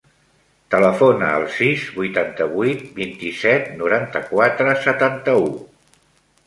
Telefona 0.75 1.27
al 1.41 1.45
sis, 1.57 1.83
vuitanta-vuit, 1.99 2.81
vint-i-set, 2.99 3.69
noranta-quatre, 3.83 4.77
setanta-u. 4.89 5.49